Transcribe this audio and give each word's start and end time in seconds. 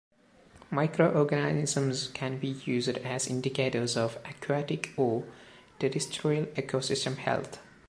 Microorganisms 0.71 2.07
can 2.07 2.39
be 2.39 2.47
used 2.65 2.89
as 2.97 3.27
indicators 3.27 3.95
of 3.95 4.17
aquatic 4.25 4.93
or 4.97 5.25
terrestrial 5.77 6.47
ecosystem 6.55 7.17
health. 7.17 7.59